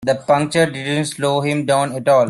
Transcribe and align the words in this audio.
The 0.03 0.15
puncture 0.15 0.65
didn't 0.65 1.05
slow 1.05 1.41
him 1.41 1.63
down 1.67 1.91
at 1.95 2.07
all. 2.07 2.19